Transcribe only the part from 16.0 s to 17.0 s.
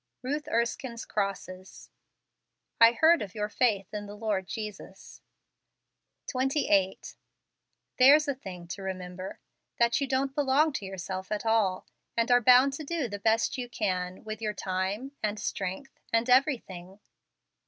and everything.